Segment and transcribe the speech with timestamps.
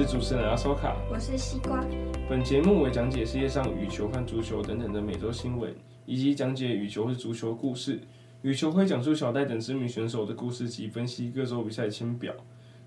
[0.00, 1.84] 是主持人阿苏卡，我是西瓜。
[2.26, 5.74] 本节目为讲解世界上羽球和足球等等的每周新闻，
[6.06, 8.00] 以及讲解羽球和足球故事。
[8.40, 12.32] 羽球会讲述小戴等知名选手的故事及分析各州比赛签表。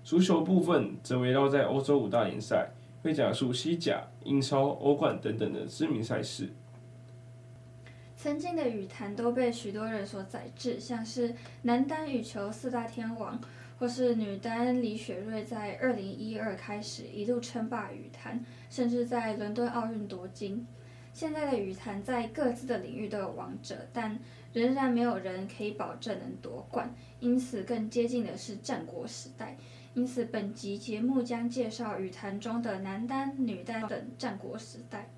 [0.02, 2.70] 足球部分则围绕在欧洲五大联赛，
[3.04, 6.48] 会讲述西甲、英超、欧冠等等的知名赛事。
[8.16, 13.38] 曾经的羽坛都被许多人所载制，像是男单羽球四大天王，
[13.78, 20.66] 或是女单李雪芮在二零一二开始一路称霸羽坛，甚至在伦敦奥运夺金。
[21.12, 24.18] 现在的羽坛在各自的领域都有王者，但
[24.52, 29.56] 仍然没有人可以保证能夺冠，因此更接近的是战国时代。
[29.94, 35.08] 因此，本集节目将介绍羽坛中的男单、女单等战国时代。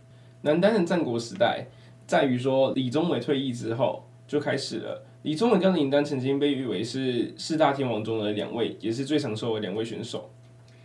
[0.43, 1.67] 男单的战国时代。
[2.07, 5.05] 在于说，李宗伟退役之后就开始了。
[5.27, 10.31] 李宗伟跟林丹曾经被誉为是四大天王中的两位，也是最长寿的两位选手。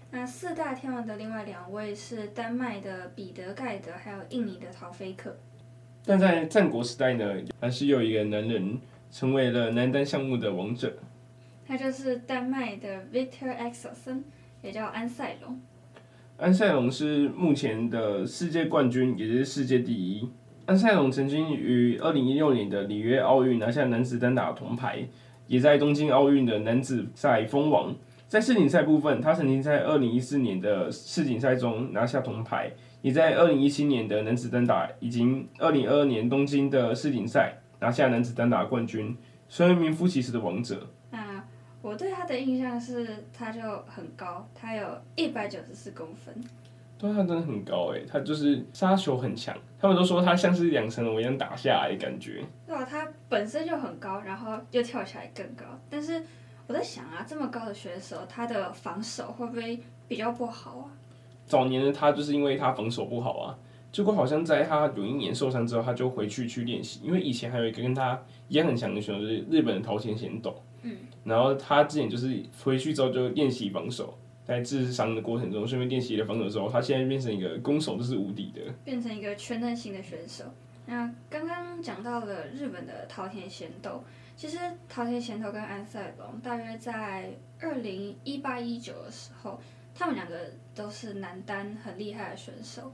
[0.09, 5.37] 那四大天王的另外两位是丹麦的彼得盖德，还有印尼的陶菲克。
[6.03, 8.79] 但在战国时代呢，还是有一个男人
[9.11, 10.91] 成为了男单项目的王者。
[11.67, 14.23] 他就是丹麦的 Victor Axelsen，
[14.63, 15.61] 也叫安赛龙。
[16.37, 20.27] 安赛龙是目前的世界冠军，也是世界第一。
[20.67, 25.05] 安赛龙曾经于二零一六年的里约奥运拿下男子单打铜牌，
[25.47, 27.93] 也在东京奥运的男子赛封王。
[28.27, 39.17] 在世锦赛部分，他曾经在二零一四年的世锦赛中拿下铜牌，也在二零一七年的男子单打以及二零二二年东京的世锦赛拿下男子单打冠军，
[39.49, 40.87] 虽然名副其实的王者。
[41.09, 41.43] 那
[41.81, 46.33] 我对他的印象是，他就很高，他有一百九十四公分。
[47.01, 49.57] 对，他真的很高诶，他就是杀球很强。
[49.79, 52.45] 他们都说他像是两层楼一样打下来的感觉。
[52.67, 55.65] 对啊，他本身就很高，然后又跳起来更高。
[55.89, 56.21] 但是
[56.67, 60.85] 我在想啊，这么高的选手，他的防守会不会比较不好啊？
[61.47, 63.57] 早年的他就是因为他防守不好啊，
[63.91, 66.99] 结果好像在他有一年受伤之后，他就回去去练习。
[67.03, 70.61] 因为以前还有一个跟他一样很强的选手，就是日本的桃田贤斗。
[70.83, 70.95] 嗯。
[71.23, 74.15] 然后他之前就是回去之后就练习防守。
[74.51, 80.43] 在治伤的过程中，顺便练习了防守之后，他现在变成一个攻守都是无敌的，变成一个全能型的选手。
[80.85, 84.03] 那刚刚讲到了日本的桃田贤斗，
[84.35, 84.57] 其实
[84.89, 87.31] 桃田贤斗跟安赛龙大约在
[87.61, 89.57] 二零一八一九的时候，
[89.95, 92.91] 他们两个都是男单很厉害的选手，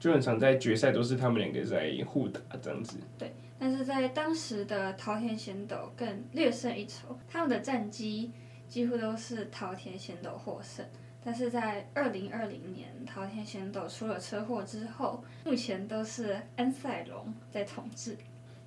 [0.00, 2.98] 就很常在决赛都是他们两个在互打这样子。
[3.16, 8.32] 对，但是在当时的桃田贤斗更略胜一筹，他们的战绩。
[8.68, 10.84] 几乎都是桃田贤斗获胜，
[11.24, 18.16] 但是在二零二零年桃田贤斗出了车祸之后，目前都是安赛龙在统治。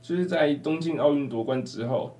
[0.01, 2.17] 就是在东京奥运夺冠之后，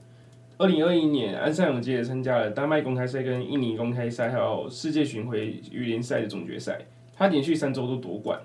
[0.57, 6.81] 二零二一年安赛龙接着参加了丹麦公开赛、跟印尼公开赛，还有世界巡回羽联赛的总决赛，
[7.15, 8.39] 他连续三周都夺冠，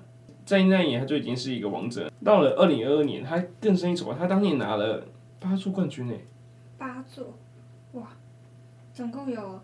[0.44, 2.10] 在那一年他就已经是一个王者。
[2.24, 3.02] 到了二零二二
[8.94, 9.60] 总共有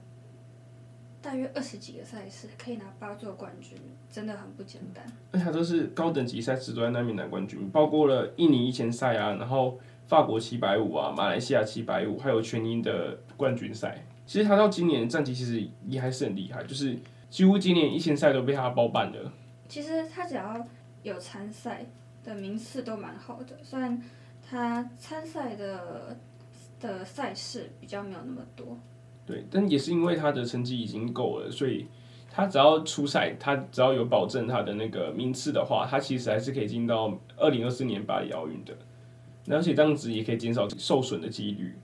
[1.23, 3.79] 大约二十几个赛事可以拿八座冠军，
[4.11, 5.05] 真的很不简单。
[5.31, 14.05] 而且都是高等级赛事都在那边拿冠军，包括了印尼一千赛啊，然后法国七百五啊，马来西亚七百五，还有全英的冠军赛。
[14.27, 16.99] 其实他到今年战绩其实也还是很厉害，就是
[17.29, 19.33] 几乎今年一千赛都被他包办了。
[19.69, 20.67] 其实他只要
[21.05, 21.87] 有参赛
[22.25, 24.03] 的名次都蛮好的，虽然
[24.43, 26.17] 他参赛的
[26.81, 28.77] 的赛事比较没有那么多。
[29.27, 31.87] 对，但也是因为他的成绩已经够了，所以
[32.31, 38.77] 他只要出赛，他只要有保证他的那个名次的话，他其实还是可以进到二零二四年巴黎奥运的。
[39.49, 41.77] 而且这样子也可以减少受损的几率。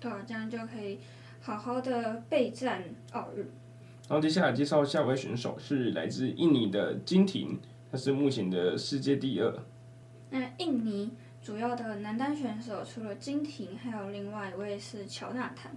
[0.00, 0.98] 对啊，这样就可以
[1.40, 2.82] 好好的备战
[3.12, 3.44] 奥运。
[4.08, 7.60] 然后接下来介绍下一位选手是来自印尼的金廷，
[7.90, 9.54] 他是目前的世界第二。
[10.30, 15.70] 那印尼主要的男单选手除了金廷，还有另外一位是乔纳坦。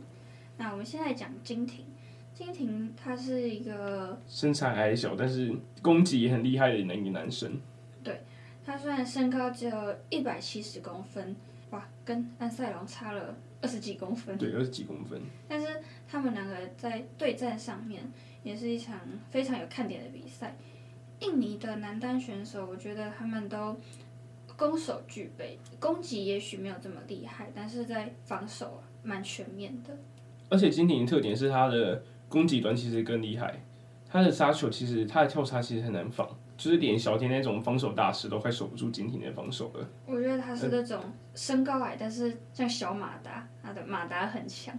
[0.57, 1.85] 那我们现在讲金廷，
[2.33, 7.59] 金廷他是一个身材矮小，但是攻击也很厉害的那个男生。
[8.03, 8.21] 对，
[8.65, 11.35] 他虽然身高只有一百七十公分，
[11.71, 14.37] 哇，跟安赛龙差了二十几公分。
[14.37, 15.21] 对，二十几公分。
[15.47, 18.03] 但是他们两个在对战上面
[18.43, 18.99] 也是一场
[19.29, 20.55] 非常有看点的比赛。
[21.19, 23.75] 印尼的男单选手，我觉得他们都
[24.57, 29.97] 攻守俱备，攻击也许没有这么厉害，但是在防守蛮全面的。
[30.49, 33.61] 而且金廷的特点是他的攻击端其实更厉害，
[34.07, 36.27] 他的杀球其实他的跳杀其实很难防，
[36.57, 39.87] 就是连小田那种防守大师都快守不住金廷的防守了。
[40.05, 40.99] 我觉得他是那种
[41.33, 44.77] 身高矮，但是像小马达，他的马达很强。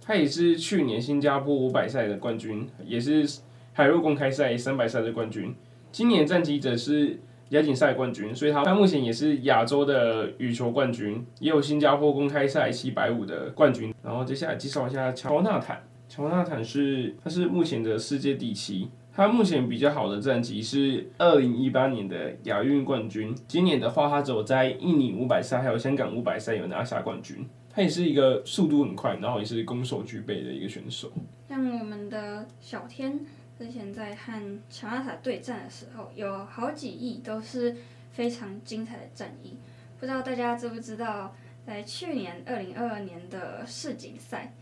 [0.00, 3.40] 他也是去年新加坡五百赛的冠军，也是
[3.72, 5.54] 海陆公开赛三百赛的冠军。
[5.92, 13.94] 今年战绩则是亚锦赛冠军，所以他他目前也是亚洲的羽球冠军，也有新加坡公开赛七百五的冠军。
[14.02, 18.88] 然后接下来介绍一下乔纳坦，乔纳坦是他是目前的世界第七。
[19.10, 23.34] 他目前比较好的战绩是二零一八年的亚运冠军。
[23.48, 27.44] 今年的话，他只有在印尼五百赛还有香港五百赛有拿下冠军。
[27.68, 31.10] 他也是一个速度很快，然后也是攻守俱备的一个选手。
[31.48, 33.18] 像我们的小天
[33.58, 37.76] 之前在和乔纳塔对战的时候，有好几役都是
[38.12, 39.56] 非常精彩的战役。
[39.98, 41.34] 不知道大家知不知道，
[41.66, 44.54] 在去年二零二二年的世锦赛，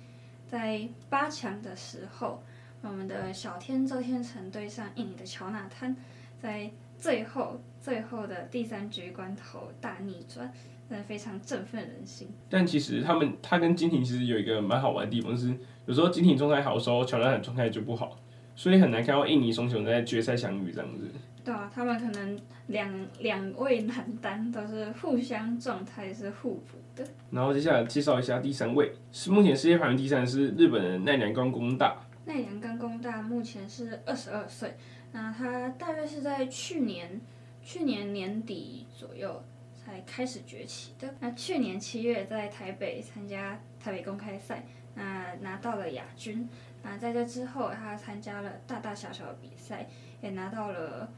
[0.46, 2.42] 在八强的时候。
[2.82, 5.96] 我们的小天周天成对上印尼的乔纳滩，
[6.38, 10.52] 在最后最后的第三局关头大逆转，
[10.88, 12.28] 真的非常振奋人心。
[12.48, 18.16] 但其实他们他跟金廷其实有一个蛮好玩的地方就是，有时候金廷状态好的时候，乔纳滩状态就不好，
[18.56, 21.08] 所以很难看到印尼双雄在决赛相遇这样子。
[21.44, 22.36] 对啊，他们可能
[22.66, 27.06] 两两位男单都是互相状态是互补的。
[27.30, 32.00] 然后接下来介绍一下第三位，是目前世界排名第三是日本的奈良冈工大。
[32.24, 34.74] 奈良冈工大目前是二十二岁，
[35.12, 37.20] 那他大约是在去年
[37.62, 39.40] 去年年底左右
[39.72, 41.14] 才开始崛起的。
[41.20, 44.64] 那去年七月在台北参加台北公开赛，
[44.96, 46.48] 那拿到了亚军。
[46.86, 49.88] 那在这之后，他参加了大大小小的比赛，
[50.22, 51.08] 也拿到了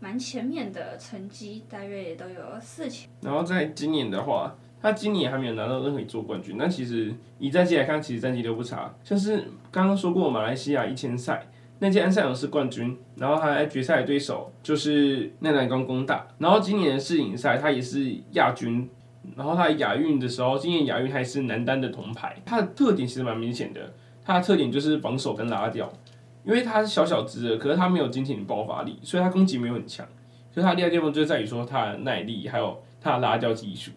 [0.00, 3.10] 蛮前面的成绩，大约也都有四千。
[3.20, 4.56] 然后在今年的话。
[4.78, 8.94] 他今年还没有拿到任何一座冠军，但其实以战绩来看，其实战绩都不差。
[9.02, 18.88] 像是刚刚说过马来西亚一千赛那届安赛龙是冠军，然后他决赛的对手就是奈良冈工大，然后今年的世锦赛他也是亚军，
[19.34, 22.36] 然后他亚运的时候，今年亚运还是男单的铜牌。
[22.44, 23.92] 他的特点其实蛮明显的，
[24.26, 25.90] 他的特点就是防守跟拉吊，
[26.44, 30.04] 因为他是小小只的，可是他没有金廷的爆发力，所以他攻击没有很强，
[30.50, 33.92] 所以他厉害的地方就在于说他的耐力还有他的拉吊技术。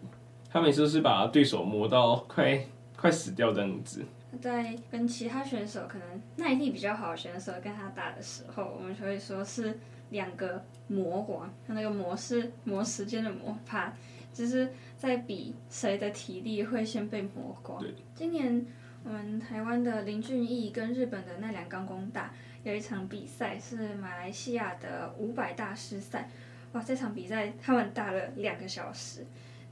[0.48, 2.58] 他每次都是把对手磨到快
[2.96, 4.04] 快死掉这样子。
[4.40, 9.78] 在跟其他选手可能耐力比较好的选手跟他打的时候，我们就会说是
[10.10, 13.92] 两个磨王，他那个磨是磨时间的磨，怕
[14.32, 17.80] 就是在比谁的体力会先被磨光。
[17.80, 17.92] 对。
[18.14, 18.64] 今年
[19.02, 22.32] 我们台湾的林俊毅跟日本的奈良冈功大
[22.62, 26.28] 有一场比赛是马来西亚的五百大师赛，
[26.72, 29.24] 哇，这场比赛他们打了两个小时。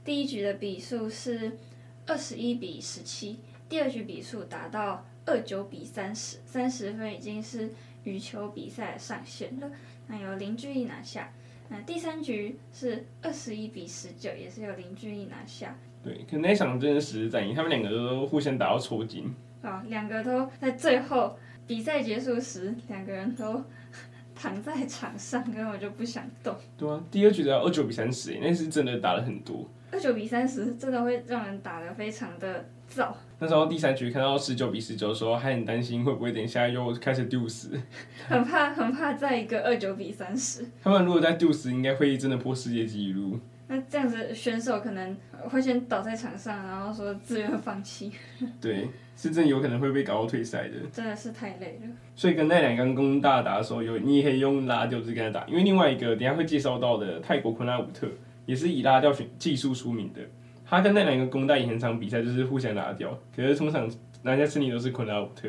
[0.03, 1.57] 第一局的比数是
[2.07, 3.39] 二十一比十七，
[3.69, 7.71] 第二局比数达到二九比三十，三十分已经是
[8.03, 9.69] 羽球比赛上限了。
[10.07, 11.31] 那由林俊毅拿下。
[11.71, 15.77] 那第三局是二十一比十九，也是由林俊毅拿下。
[16.03, 19.33] 对，可那场真的是实战役，他们两个都互相打到抽筋。
[19.61, 21.37] 啊，两个都在最后
[21.67, 23.61] 比赛结束时，两个人都
[24.33, 26.55] 躺在场上，根本就不想动。
[26.77, 29.67] 对啊，第二局的二九比三十，那是真的打了很多。
[29.91, 33.11] 二九比三十，真的会让人打得非常的燥。
[33.39, 37.77] 那时候第三局看到十九比十九的时候，还很担心会不会等一下又开始丢死。
[38.29, 40.63] 很怕很怕再一个二九比三十。
[40.81, 43.39] 他们如果再丢死，应该会真的破世界纪录。
[43.71, 45.15] 那这样子选手可能
[45.47, 48.11] 会先倒在场上，然后说自愿放弃。
[48.59, 50.75] 对，是真的有可能会被搞到退赛的。
[50.91, 51.87] 真的是太累了。
[52.15, 58.07] 所以跟奈良冈功大打的时候，有你也可以用拉吊子跟他打，因为另外一个等下会介绍到的泰国昆拉武特。
[58.45, 60.21] 也是以拉吊选技术出名的，
[60.65, 63.15] 他跟那两个功大也很常比赛，就是互相拉吊。
[63.35, 63.87] 可是通常
[64.23, 65.47] 拿下胜利都是昆拉武特。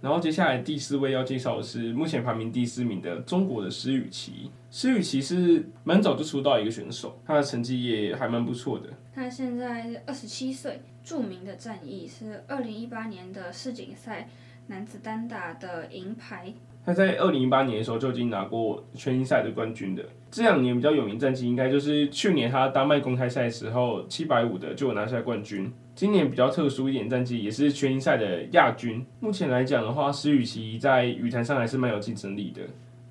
[0.00, 4.50] 然后接下来第四位要介绍的是目前排名第四名的中国的施雨琦。
[4.70, 8.88] 施雨琦是蛮早就出道一个选手，她的成绩也还蛮不错的。
[9.14, 14.28] 她现在二十七岁，著名的战役是二零一八年的世锦赛
[14.68, 16.52] 男子单打的银牌。
[16.86, 20.02] 她在二零一八年的时候就已经拿过全英赛的冠军的。
[20.30, 25.70] 这两年比较有名战绩应该就是去年她丹麦公开赛的时候七百五的就有拿下冠军。
[25.94, 29.04] 今年比较特殊一点战绩也是全英赛的亚军。
[29.20, 32.62] 目前来讲的话，施雨琦在羽坛上还是蛮有竞争力的。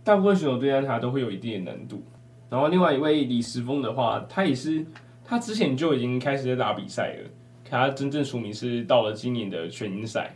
[0.03, 2.01] 大部分选手对战他都会有一定的难度。
[2.50, 4.83] 然后另外一位李时峰的话，他也是
[5.24, 7.29] 他之前就已经开始在打比赛了，
[7.63, 10.36] 可他真正出名是到了今年的全英赛。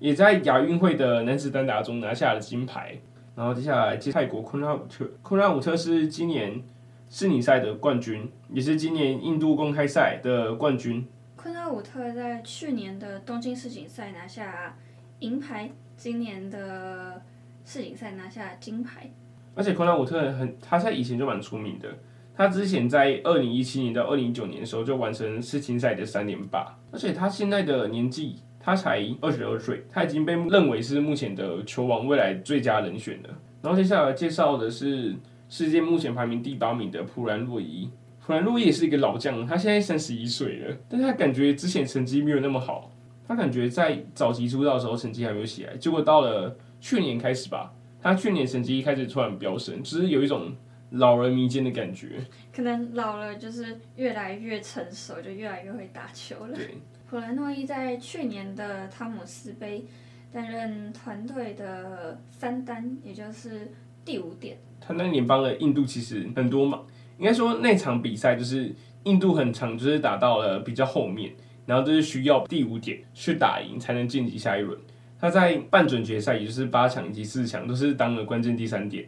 [0.00, 2.96] 也在亚运会的男子单打中拿下了金牌，
[3.36, 6.60] 然后接下来接泰国昆拉武特，昆拉武特是今年
[7.08, 11.06] 世锦赛的冠军，也是今年印度公开赛的冠军。
[11.36, 14.76] 昆拉武特在去年的东京世锦赛拿下
[15.20, 17.22] 银牌，今年的
[17.64, 19.10] 世锦赛拿下金牌。
[19.54, 21.88] 而且昆拉武特很，他在以前就蛮出名的，
[22.34, 28.36] 他之前在二零一七年到二零一九年的时候就完成世锦赛的三连霸，而且他现在的年纪。
[28.58, 33.28] 他才二十二岁，他已经被认为是目前的球王未来最佳人选了。
[33.62, 35.14] 然后接下来介绍的是
[35.48, 37.88] 世界目前排名第八名的普兰洛伊。
[38.26, 42.90] 普兰洛伊也是一个老将，他现在三十一岁了，但是他感觉之前成绩没有那么好。
[43.24, 50.52] 他感觉在早期出道的时候成绩还没有起来，结果到了去年开始吧，他去年成绩开始突然飙升，只是有一种
[50.90, 52.18] 老人迷奸的感觉。
[52.52, 56.56] 可能老了就是越来越成熟，就越来越会打球了。
[56.56, 56.78] 对，
[57.08, 59.84] 普兰诺伊在去年的汤姆斯杯
[60.32, 63.70] 担任团队的三单，也就是
[64.04, 64.58] 第五点。
[64.80, 66.84] 他那年帮了印度其实很多忙，
[67.18, 71.32] 应该说那场比赛就是印度很长，就是打到了比较后面。
[71.66, 74.78] 然后就是需要第五点去打赢才能晋级下一轮。
[75.18, 79.04] 他在半准决赛，也就是八强以及四强，都是当了关键第三点。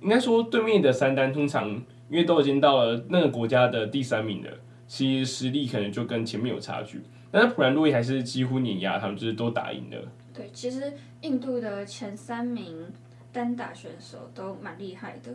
[0.00, 1.68] 应该说，对面的三单通常
[2.08, 4.50] 因为都已经到了那个国家的第三名了，
[4.86, 7.02] 其实实力可能就跟前面有差距。
[7.32, 9.96] 但是普兰洛伊还是几乎碾压他们，就是都打赢了。
[10.32, 12.86] 对，其实印度的前三名
[13.32, 15.34] 单打选手都蛮厉害的。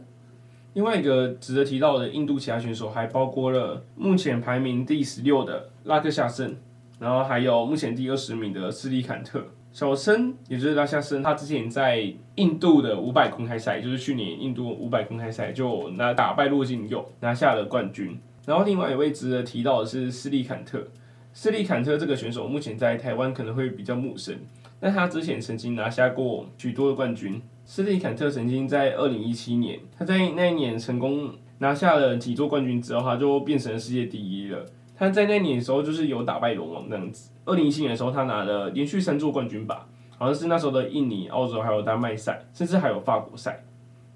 [0.74, 6.56] 另外一个值得提到的印度其他选手还包括了目前排名第十六的拉克夏森，
[6.98, 9.44] 然后还有目前第二十名的斯里坎特。
[9.74, 18.18] 小森也就是拉夏森，他之前在印度的五百公开赛，就是去年印度五百公开赛就拿打败洛金佑拿下了冠军。
[18.46, 20.88] 然后另外一位值得提到的是斯里坎特，
[21.34, 24.36] 斯里坎特这个选手目前在台湾可能会比较陌生，
[24.80, 27.42] 但他之前曾经拿下过许多的冠军。
[27.74, 34.66] 斯利坎特曾经在二零一七年，他在那一年成功拿下了几座冠军之后，他就变成了世界第一了。
[34.94, 37.32] 他在那年的时候就是有打败龙王那样子。
[37.46, 39.88] 二零一七年的时候，他拿了连续三座冠军吧，
[40.18, 43.64] 好像是那时候的印尼、澳洲还有丹麦赛，甚至还有法国赛，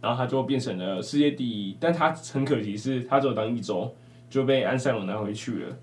[0.02, 1.78] 然后他就变成了世界第一。
[1.80, 3.90] 但他很可惜是，他只有当一周
[4.30, 5.78] 就被安塞龙拿回去了。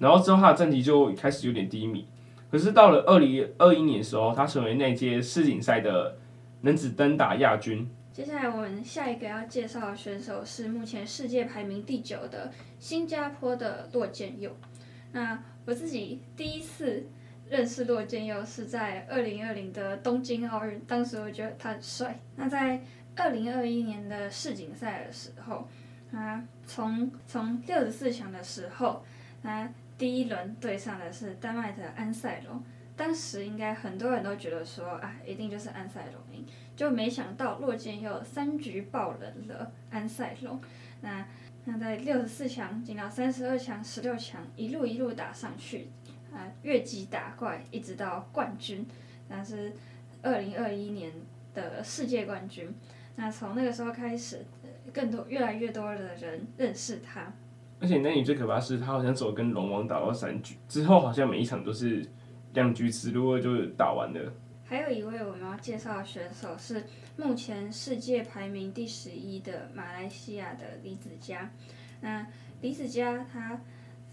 [0.00, 2.04] 然后之后他的战绩就开始有点低迷。
[2.50, 6.16] 可是到了二零二一年的时候，他成为那届世锦赛的。
[6.62, 7.88] 男子单打亚军。
[8.12, 14.54] 接下来我们下一个要介绍的选手是目前世界排名第九的新加坡的骆健佑。
[15.12, 17.06] 那我自己第一次
[17.48, 22.18] 认识骆健佑是在二零二零的东京奥运，当时我觉得他很帅。
[22.36, 22.82] 那在
[23.16, 25.66] 二零二一年的世锦赛的时候，
[26.12, 29.02] 啊，从从六十四强的时候，
[29.42, 32.62] 他第一轮对上的是丹麦的安赛龙。
[33.00, 36.44] 当时应该很多人都觉得说，啊，一定就是安赛龙赢，
[36.76, 40.60] 就没想到洛健佑三局爆冷了安赛龙。
[41.00, 41.26] 那
[41.64, 45.88] 那在六十四强进到三十二强、十六强，一路一路打上去，
[46.30, 48.86] 啊，越级打怪，一直到冠军，
[49.30, 49.72] 那是
[50.20, 51.10] 二零二一年
[51.54, 52.70] 的世界冠军。
[53.16, 54.44] 那从那个时候开始，
[54.92, 57.32] 更多越来越多的人认识他。
[57.80, 62.06] 而且那你最可怕是他好像走跟龙王打到三局之后，好像每一场都是。
[62.52, 64.32] 两局直落就打完了。
[64.64, 66.84] 还有一位我们要介绍的选手是
[67.16, 71.50] 目前世界排名第十一的马来西亚的李子嘉。
[72.00, 72.26] 那
[72.60, 73.60] 李子嘉他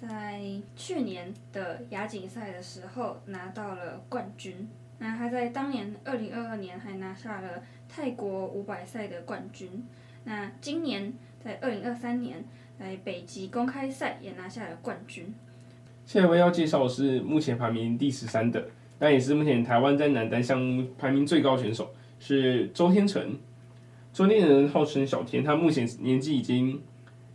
[0.01, 0.41] 在
[0.75, 4.67] 去年的亚锦赛的时候拿到了冠军。
[4.99, 9.85] 那他在当年二零二二年还拿下了泰国五百赛的冠军。
[10.23, 12.43] 那今年在二零二三年
[12.79, 15.33] 在北极公开赛也拿下了冠军。
[16.07, 18.65] 下一位要介绍的是目前排名第十三的，
[18.97, 23.37] 但也是目前台湾在男单项目排名最高选手，是周天成。
[24.13, 26.81] 周天成号称小天，他目前年纪已经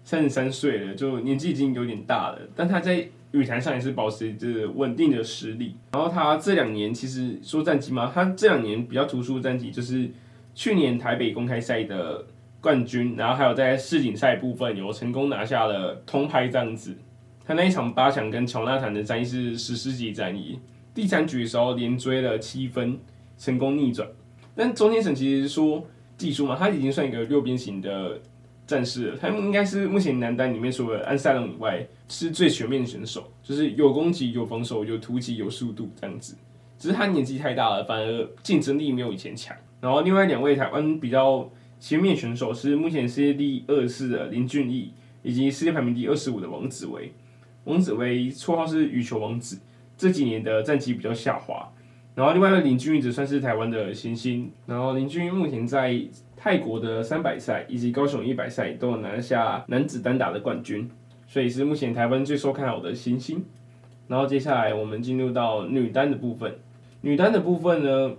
[0.02, 5.76] 三十三岁了，就年纪已经有点大了，但他在羽坛上也是保持着稳定的实力。
[5.92, 10.10] 然后他这两年其实说战绩嘛，他这两年比较突出的战绩就是
[10.54, 12.24] 去年台北公开赛的
[12.62, 16.96] 冠军，然后还有在世锦赛部分有成功拿下了铜牌这样子。
[17.44, 20.58] 他那一场八强跟乔纳坦的战役是史诗级战役，
[20.94, 22.99] 第三局的时候连追了七分，
[23.37, 24.08] 成功逆转。
[24.54, 25.84] 但周天成其实说
[26.16, 28.20] 技术嘛，他已经算一个六边形的
[28.66, 29.16] 战士了。
[29.20, 36.37] 他应该是目前男单里面除了安赛龙以外是最全面的选手，就是有攻击、有防守、有突击、有速度这样子。
[36.78, 39.56] 只是他年纪太大了，反而竞争力没有以前强。
[39.80, 47.12] 然后另外两位台湾比较全面选手是目前世界第二十四的林俊毅，以及世界排名第二十五的王子维。
[47.64, 49.59] 王子威绰号是羽球王子，
[49.97, 51.73] 这几年的战绩比较下滑。
[52.14, 54.50] 然后另外一个林俊逸则算是台湾的新星。
[54.66, 55.99] 然后林俊逸目前在
[56.37, 60.90] 泰国的三百赛以及高雄一百赛都有拿下男子单打的冠军，
[61.26, 63.45] 所以是目前台湾最受看好的新星。
[64.09, 66.54] 然后接下来我们进入到女单的部分。
[67.00, 68.16] 女单的部分呢，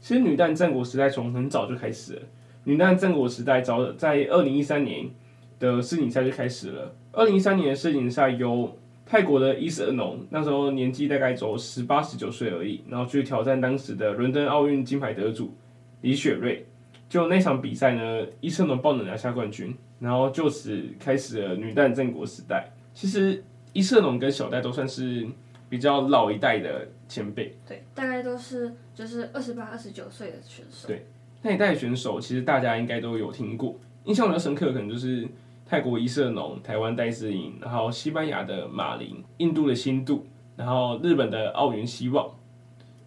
[0.00, 2.22] 其实女单战国时代从很早就开始了。
[2.64, 5.10] 女单战国时代早在二零一三年
[5.58, 6.94] 的世锦赛就开始了。
[7.16, 15.54] 二零一三年的世锦赛由泰国的伊瑟农，那时候年纪大概只有十八十九岁而已，然后去挑战当时的伦敦奥运金牌得主
[16.00, 16.64] 李雪芮。
[17.08, 22.72] 就那场比赛呢，伊瑟农爆冷拿下冠军，然后就此开始了女单战国时代。
[22.92, 25.24] 其实伊瑟农跟小戴都算是
[25.68, 30.88] 比较老一代的前辈，对，大概都是就是二十八、二十九岁的选手。
[30.88, 31.06] 对，
[31.42, 35.28] 那一代选手其实大家应该都有听过，印象比较深刻可能就是
[35.66, 42.30] 泰国伊瑟农、台湾戴资颖，然后西班牙的马林、印度的辛度，然后日本的奥原希望，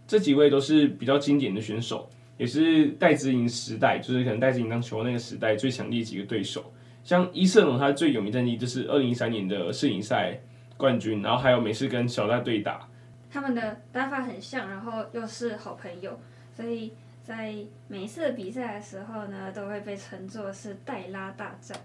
[0.08, 2.10] 这几位都是比较经典的选手。
[2.38, 6.72] 也是戴资颖时代，就是可能戴资颖当球那个时代最强烈几个对手。
[7.04, 10.40] 像伊瑟农，他最有名战绩就是二零一三年的世锦赛
[10.78, 12.88] 冠军，然后还有每次跟小戴对打。
[13.32, 16.20] 他们的打法很像，然后又是好朋友，
[16.56, 17.56] 所以在
[17.88, 21.76] 每一次比赛的时候呢，都会被称作是戴拉大战。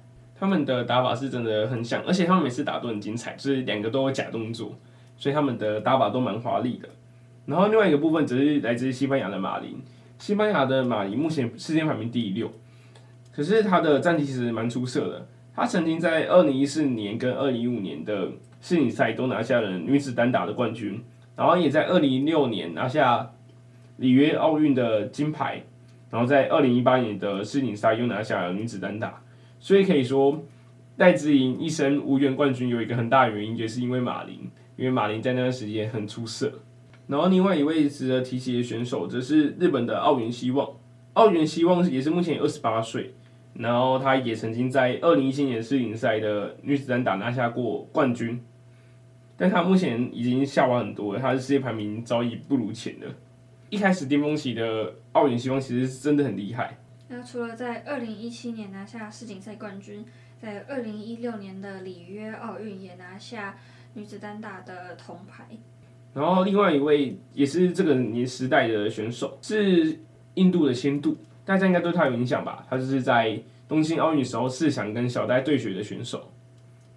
[0.42, 4.76] 他们的打法是真的很像，而且他们每次打都很精彩，就是两个都有假动作，
[5.16, 6.88] 所以他们的打法都蛮华丽的。
[7.46, 9.80] 然后另外一个部分则是来自西班牙的马林。
[10.18, 12.50] 西班牙的马林目前世界排名第六，
[13.32, 15.28] 可是他的战绩其实蛮出色的。
[15.54, 21.00] 他曾经在二零一四年跟二零一五年的世锦赛都拿下了女子单打的冠军，
[21.36, 23.30] 然后也在二零一六年拿下
[23.98, 25.62] 里约奥运的金牌，
[26.10, 29.22] 然后在二零一八年的世锦赛又拿下了女子单打。
[29.62, 30.42] 所以可以说，
[30.96, 36.52] 戴资颖一生无缘冠军有一个很大的原因，就是因为马林，因为马林在那段时间很出色。
[37.06, 40.68] 然后另外一位值得提起的选手，则是日本的奥原希望。
[41.12, 43.14] 奥原希望也是目前二十八岁，
[43.54, 48.42] 然后他也曾经在二零一七年世锦赛的女子单打拿下过冠军，
[49.36, 53.06] 但他目前已经下滑很多了，他的世界排名早已不如前了。
[53.70, 56.78] 一开始巅峰期的奥运希望其实真的很厉害。
[57.14, 60.02] 那除了在二零一七年拿下世锦赛冠军，
[60.40, 63.54] 在二零一六年的里约奥运也拿下
[63.92, 65.44] 女子单打的铜牌。
[66.14, 70.00] 然后另外一位也是这个年时代的选手是
[70.34, 72.64] 印度的辛度，大家应该对他有印象吧？
[72.70, 76.32] 他就是在东京奥运时候是想跟小戴对决的选手，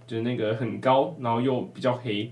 [0.08, 2.32] 就是那个很高，然后又比较黑，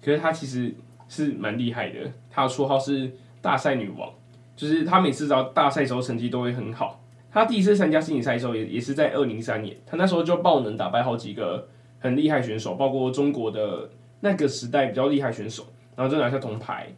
[0.00, 0.72] 可是他其实
[1.08, 2.12] 是蛮厉害的。
[2.30, 3.10] 他的绰号是
[3.42, 4.08] 大赛女王，
[4.54, 7.02] 就是他每次到大赛时候成绩都会很好。
[7.36, 11.68] 他第一次参加世锦赛的时候也也是在二零一三年，他那时候就爆能打败好几个
[11.98, 15.66] 很厉害选手，包括中国的那个时代比较厉害选手。
[15.94, 16.88] 然后就拿下铜牌，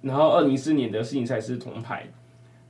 [0.00, 2.06] 然后二零一四年的世锦赛是铜牌。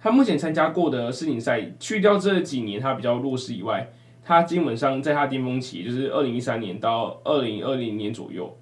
[0.00, 3.88] 他目前参加过的世锦赛，去掉这几年他比较弱势以外，
[4.24, 8.56] 他基本上在他巅峰期，就是二零一三年到二零二零年左右，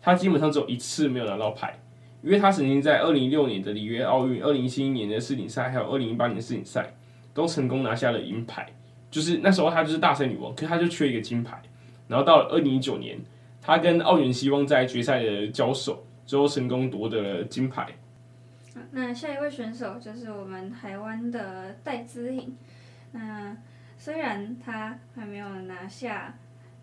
[0.00, 1.76] 他基本上只有一次没有拿到牌，
[2.22, 6.94] 因为他曾经在二零一六年的里约奥运、二零一七年的世锦赛，还有二零一八年的世锦赛，
[7.36, 8.66] 都成功拿下了银牌，
[9.12, 11.62] 就是那时候他就是大赛女王，可是他就缺一个金牌。
[12.08, 13.16] 然后到了二零一九年，
[13.62, 16.02] 他跟奥运希望在决赛的交手。
[16.26, 17.86] 最后成功夺得了金牌。
[18.90, 22.56] 那下一位选手就是我们台湾的戴资颖。
[23.12, 23.56] 那
[23.96, 26.36] 虽然他还没有拿下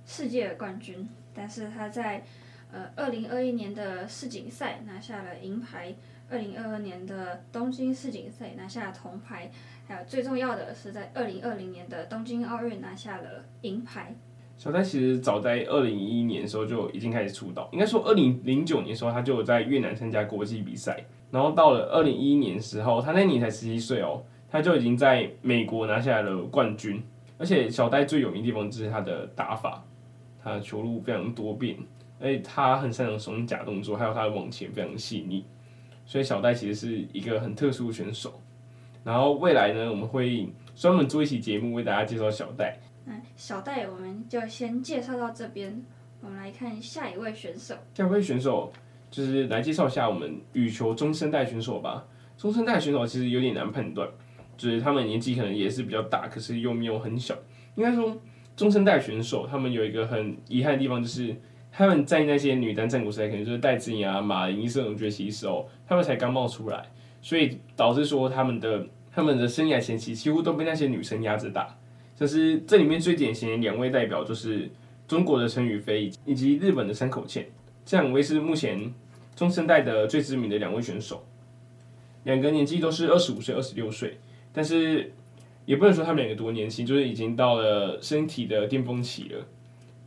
[0.06, 2.24] 世界的冠军，但是他在
[2.72, 5.94] 呃二零二一年的世锦赛拿下了银牌，
[6.30, 9.52] 二零二二年的东京世锦赛拿下铜牌，
[9.86, 14.16] 还有最重要的是在二零二零年的东京奥运拿下了银牌。
[14.56, 27.04] 小戴其实早在二零一一年的时候就已经开始出道，应该说二零零九年的时候他就有在越南参加国际比赛，然后到了二零一一年的时候，他那年才十七岁哦，他就已经在美国拿下了冠军。
[27.40, 29.84] 而且小戴最有名的地方就是他的打法，
[30.42, 31.76] 他的球路非常多变，
[32.22, 35.44] 而且他很擅长使用假动作，还有他的网前非常细腻，
[36.06, 38.40] 所以小戴其实是一个很特殊的选手。
[39.04, 42.80] 然后未来呢，我们会专门做一期节目为大家介绍小戴。
[43.06, 45.84] 嗯小戴我们就先介绍到这边，
[46.22, 47.76] 我们来看下一位选手。
[47.94, 48.72] 下一位选手
[49.12, 52.06] 就是来介绍一下我们羽球中生代选手吧。
[52.38, 54.08] 中生代选手其实有点难判断，
[54.56, 57.36] 就是他们年纪可能也是比较大，可是又没有很小。
[57.76, 58.16] 应该说
[58.56, 61.36] 中生代选手他们有一个很遗憾的地方，就是
[61.72, 66.86] 他们在那些女单战国时代，可能就是戴资颖啊、马林、伊瑟农崛起的时候，他们才刚冒出来，
[67.24, 71.76] 所以导致说他们的他们的生涯前期几乎都被那些女生压着打。
[72.16, 74.70] 就是这里面最典型的两位代表，就是
[75.08, 77.48] 中国的陈雨菲以及日本的山口茜，
[77.84, 78.94] 这两位是目前
[79.36, 81.26] 中生代的最知名的两位选手。
[82.24, 84.20] 两个年纪都是二十五岁、二十六岁，
[84.54, 85.12] 但是
[85.66, 89.46] 也不能说他们两个多年轻，就是已经到了身体的巅峰期了。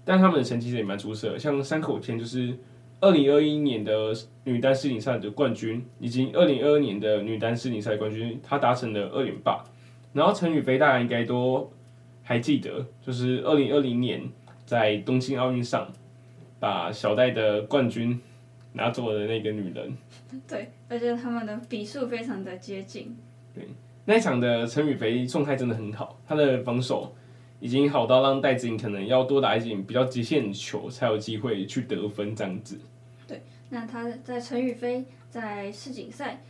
[0.04, 2.56] 但他们的成绩也蛮出色，像山口茜就是
[3.00, 4.12] 二零二一年的
[4.44, 9.64] 女单世锦赛的冠军，以及二零二二年的女单世锦赛冠军，她达成了二连霸。
[10.12, 11.70] 然后陈雨菲大家应该都。
[12.28, 14.20] 还记得，就是二零二零年
[14.64, 15.86] 在东京奥运上，
[16.58, 18.20] 把小戴的冠军
[18.72, 19.96] 拿走的那个女人。
[20.48, 23.16] 对，而且他们的比数非常的接近。
[23.54, 23.68] 对，
[24.06, 27.14] 那一场的陈雨菲状态真的很好，她的防守
[27.66, 32.78] 已经好到让戴资颖可能要多打一点比较极限的球，才有机会去得分这样子。
[33.26, 36.40] 对，那他在陈宇飞在世锦赛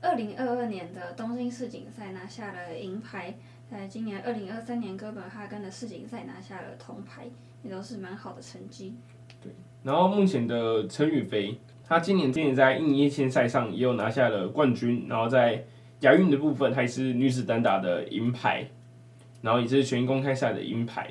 [0.00, 3.36] 二零二二年的东京世锦赛拿下了银牌，
[3.70, 7.26] 在今年二零二三年哥本哈根的世锦赛拿下了铜牌，
[7.62, 8.94] 也都是蛮好的成绩。
[9.40, 9.52] 对，
[9.84, 15.64] 然后目前的陈宇飞，他今年今年在印尼叶签赛上也有拿下了冠军，然后在
[16.00, 18.66] 亚运的部分，还是女子单打的银牌，
[19.44, 21.10] 然后也是全公开赛的银牌。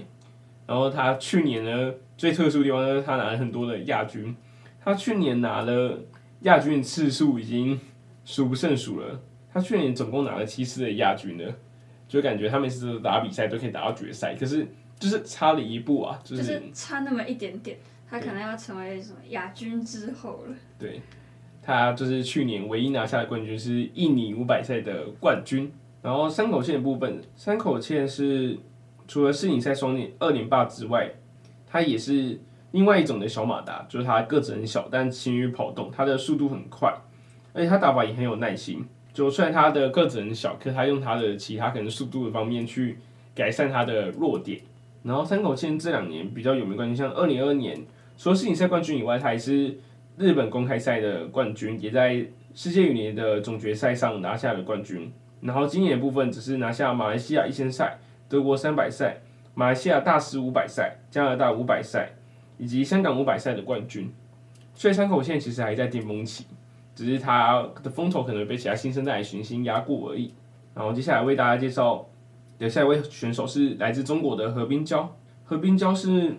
[0.65, 4.35] 然后他去年呢，最特殊的地方就是他拿了很多的亚军，
[4.83, 5.99] 他去年拿了
[6.41, 7.79] 亚军的次数已经
[8.25, 9.21] 数不胜数了。
[9.53, 11.43] 他去年总共拿了七次的亚军呢，
[12.07, 14.67] 就感觉他每次打比赛都可以打到决赛，可是
[14.97, 17.77] 就是差了一步啊，就是、就是、差那么一点点。
[18.09, 20.55] 他可能要成为什么亚军之后了。
[20.79, 21.01] 对，
[21.61, 25.71] 他就是去年唯一拿下的冠军是印尼五百赛的冠军。
[26.03, 28.57] 然后山口茜的部分，山口茜是
[29.07, 31.09] 除了世锦赛双年二连霸之外，
[31.65, 32.39] 它也是
[32.71, 36.93] 另外一种的小马达，就是它个子很小，但勤于跑动，它的速度很快，
[37.53, 38.85] 而且它打法也很有耐心。
[39.13, 42.97] 就虽然它的个子很小，可是他用它的其他可能速度的方面去
[43.33, 44.59] 改善它的弱点。
[45.03, 47.79] 然后山口茜这两年比较有名冠军，像二零二二年。
[48.17, 49.77] 除了世锦赛冠军以外，它还是
[50.17, 55.11] 日本公开赛的冠军，也在世界羽联的总决赛上拿下了冠军。
[55.43, 59.21] 然后今年的部分只是拿下马来西亚一千赛、德国三百赛、
[59.53, 62.13] 马来西亚大师五百赛、加拿大五百赛
[62.57, 64.11] 以及香港五百赛的冠军。
[64.73, 66.45] 所以山口茜其实还在巅峰期，
[66.95, 70.33] 只是他的风头可能被其他新生代的选手压过而已。
[70.73, 72.07] 然后接下来为大家介绍
[72.57, 76.37] 的下一位选手是来自中国的何冰娇，何冰娇是。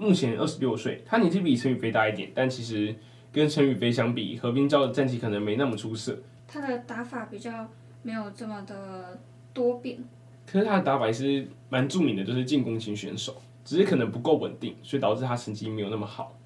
[0.00, 2.94] 目前二十六岁，他年纪比陈雨菲大一点，但其实
[3.32, 6.16] 跟陈雨菲相比，何冰娇的战绩可能没那么出色。
[6.46, 7.66] 他的打法比较
[8.02, 9.18] 没有这么的
[9.52, 9.98] 多变。
[10.46, 16.36] 可是他的打法也是蛮著名的，就是进攻型选手，只是可能不够稳定，所以导致他成绩没有那么好。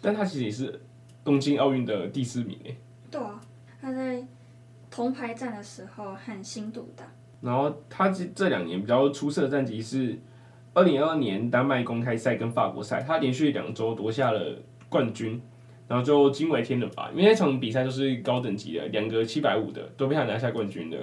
[0.00, 0.80] 但他其实也是
[1.24, 2.76] 东京奥运的第四名诶。
[3.10, 3.40] 对啊，
[3.80, 4.22] 他在
[4.90, 7.04] 铜牌战的时候很心度大。
[7.40, 10.18] 然后他这这两年比较出色的战绩是。
[10.74, 14.56] 二零二二年丹麦公开赛跟法国赛，他连续两周夺下了
[14.88, 15.40] 冠军，
[15.88, 20.98] 然后就惊为天人吧，因为那场比赛都是高等级的，两个七百五的都被他拿下冠军的，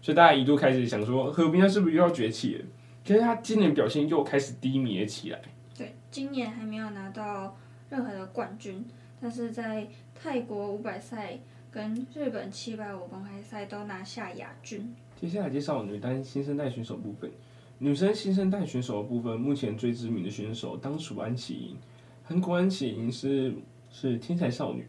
[0.00, 2.64] 所以大家一度开始想说，何冰他是不是又要崛起了？
[3.06, 5.40] 可是他今年表现又开始低迷了起来。
[5.76, 7.56] 对，今年还没有拿到
[7.90, 8.84] 任何的冠军，
[9.20, 11.38] 但是在泰国五百赛
[11.70, 14.94] 跟日本七百五公开赛都拿下亚军。
[15.20, 17.30] 接下来介绍女单新生代选手部分。
[17.78, 21.76] 女生新生代选手的部分，目前最知名的选手当属安琪莹。
[22.22, 23.52] 韩国安琪莹是
[23.92, 24.86] 是天才少女，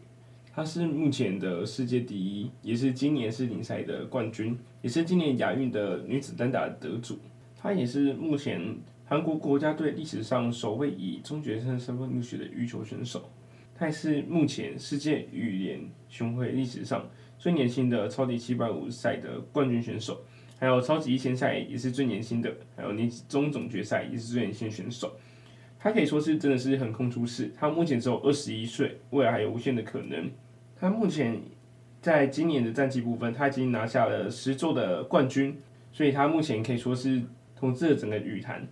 [0.50, 7.18] 她是目前的世界第一，也是今年世锦赛的冠军，也是今年亚运的女子单打得主。
[7.54, 13.30] 她也是目前韩国国家队历史上首位以中学生身份入选的羽球选手。
[13.74, 17.06] 她也是目前世界羽联巡回历史上
[17.38, 20.24] 最年轻的超级七百五赛的冠军选手。
[20.58, 25.14] 还有超级一千赛也是最年轻的，还有年终总决赛也是最年轻选手，
[25.84, 27.52] 他可以说是真的是横空出世。
[27.54, 30.30] 他目前只有二十一岁，未来还有无限的可能。
[30.80, 31.38] 他目前
[32.00, 35.60] 在今年的战绩部分，他已经拿下了十座的冠军，
[35.92, 37.20] 所以他目前可以说是
[37.54, 38.66] 统治了整个羽坛。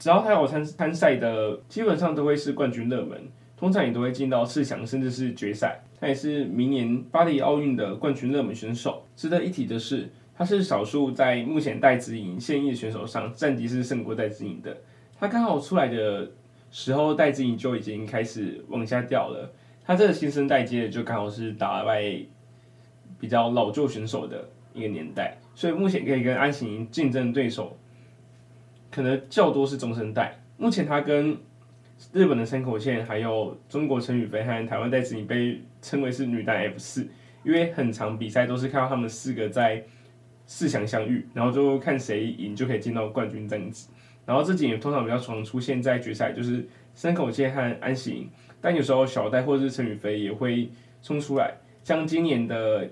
[0.00, 5.80] 只要他有参参赛的，基本上都会是冠军热门，通常也都会进到四强甚至是决赛。
[6.00, 9.04] 他也是明年巴黎奥运的冠军热门选手。
[9.14, 10.08] 值得一提的是。
[10.36, 14.76] 他是少数在目前戴资颖现役选手上战绩是胜过戴资颖的。
[15.18, 16.30] 他刚好出来的
[16.70, 19.50] 时候，戴资颖就已经开始往下掉了。
[19.84, 22.02] 他这个新生代接的就刚好是打败
[23.18, 27.76] 比较老旧选手的一个年代，所以目前可以跟安琪莹竞争对手
[28.90, 30.38] 可能较多是中生代。
[30.56, 31.36] 目前他跟
[32.12, 37.08] 日本的山口县，还有中国陈雨菲和台湾戴资颖被称为是女单 F 四，
[37.44, 39.84] 因为很长比赛都是看到他们四个在。
[40.50, 43.90] 四强相遇，然后就看谁赢就可以进到冠军这样子。
[44.28, 46.62] 然后这几年通常比较常出现在决赛，就是
[46.94, 48.28] 山口茜和安琪莹，
[48.60, 50.68] 但有时候小戴或者是陈雨菲也会
[51.02, 51.54] 冲出来。
[51.82, 52.86] 像今年的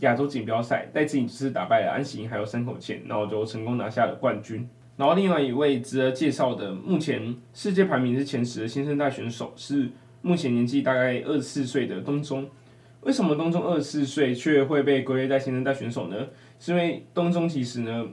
[0.00, 4.68] 亚洲锦标赛，戴资颖只是打败了安琪莹还有山口茜，然后就成功拿下了冠军。
[4.98, 9.88] 然后另外一位值得介绍的，目前世界排名是前十的新生代选手，是
[10.20, 12.46] 目前年纪大概二十四岁的东中。
[13.00, 16.28] 为什么东中二十四岁却会被归类在新生代选手呢？
[16.60, 18.06] 是因为东中其实呢，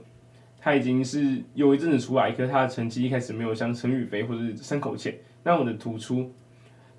[0.60, 6.30] 他已经是有一阵子出来，可是他的成绩一开始没有像陈雨菲或者是山口茜那么的突出。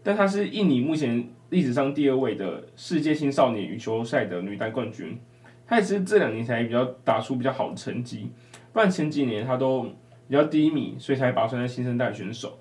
[0.03, 5.19] 但他是印尼目前历史上第二位的世界青少年羽球赛的女单冠军，
[5.67, 8.31] 他也是这两年才比较打出比较好的成绩，
[8.73, 9.83] 不然前几年他都
[10.27, 12.57] 比较低迷，所以才把他算在新生代选手。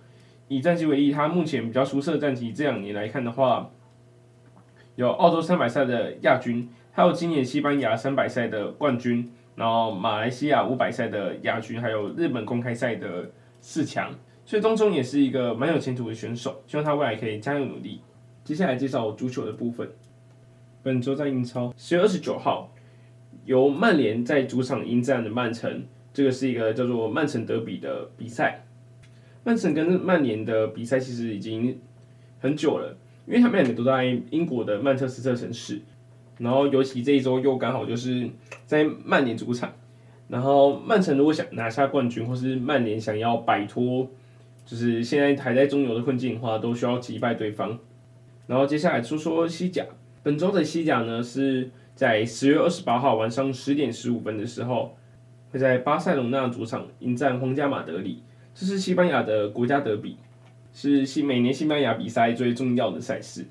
[0.48, 3.70] 以战绩为例，他目前比较出色的战绩，这两年来看的话，
[4.96, 14.10] 有澳洲三百赛的亚军，还有今年西班牙三百赛的冠军，然后马来西亚五百赛的亚军，还有日本公开赛的四强，
[14.42, 18.00] 所以东中也是一个蛮有前途的选手，希望他未来可以加油努力。
[18.42, 19.86] 接下来介绍足球的部分，
[20.82, 22.72] 本周在英超十月二十九号，
[23.44, 28.64] 由曼联在主场迎战的曼城，这个是一个叫做曼城德比的比赛。
[29.44, 31.78] 曼城跟曼联的比赛其实已经
[32.38, 32.96] 很久了，
[33.26, 35.82] 因为他们两个都在英国的曼彻斯特城市，
[36.40, 38.26] 然后尤其这一周又刚好就是
[38.64, 39.70] 在曼联主场，
[40.26, 44.08] 然后曼城如果想拿下冠军，或是曼联想要摆脱
[44.64, 47.78] 就是现在还在中游的困境的话，都需要击败对方。
[48.46, 49.84] 然后接下来说说西甲，
[50.22, 54.96] 本周的西甲呢是在十月二十八号晚上十点十五分的时候，
[55.50, 58.22] 会在巴塞隆纳主场迎战皇家马德里。
[58.54, 60.16] 这是西班牙的国家德比，
[60.72, 63.46] 是西每年西班牙比赛最重要的赛事。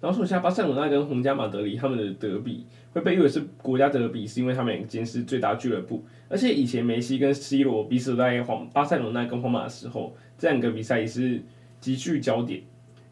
[0.00, 6.02] 然后说一下巴塞罗那跟皇家马德里他们的德比会被誉为是国家德比，是因为他们两间是最大俱乐部。
[6.28, 11.42] 而且以前梅西跟 C 罗彼此在皇巴塞罗那跟皇马的时候，这两个比赛也是
[11.80, 12.62] 极具焦点。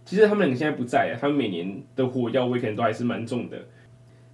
[0.04, 3.58] 其实他们两个现在不在啊，他们每年的火药味可能都还是蛮重的。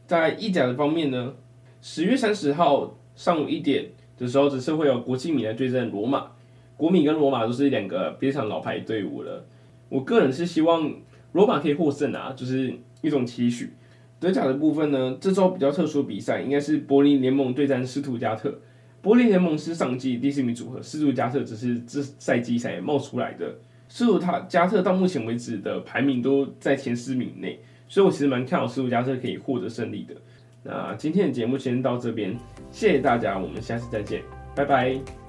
[0.06, 1.34] 在意甲的方面呢，
[1.82, 3.86] 十月三十号上午一点
[4.16, 6.30] 的时候，只是会有国际米兰对阵罗马。
[6.76, 9.44] 国米跟罗马都是两个非常老牌队伍了，
[9.88, 10.92] 我个人是希望
[11.34, 13.74] 罗马可以获胜啊，就是一种期许。
[14.18, 18.58] 德甲的部分呢，这周比较特殊的比赛应该是柏林联盟对战斯图加特。
[19.02, 23.54] 柏林联盟是上季第四名组合，斯图加特只是这赛季才冒出来的。
[23.86, 24.18] 斯图
[24.48, 30.14] 加特到目前为止的排名都在前四名内，所以我其实蛮看好斯图加特可以获得胜利的。
[30.62, 32.34] 那今天的节目先到这边，
[32.70, 34.22] 谢谢大家，我们下次再见，
[34.56, 35.23] 拜拜。